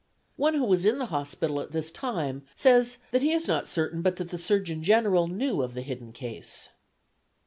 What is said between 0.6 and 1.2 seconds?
was in the